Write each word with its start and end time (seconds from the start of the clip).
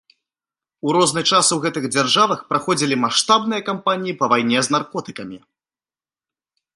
У 0.87 0.93
розны 0.95 1.21
час 1.35 1.51
у 1.55 1.57
гэтых 1.65 1.83
дзяржавах 1.95 2.39
праходзілі 2.53 2.95
маштабныя 3.03 3.61
кампаніі 3.69 4.15
па 4.23 4.33
вайне 4.35 4.59
з 4.69 4.77
наркотыкамі. 4.77 5.37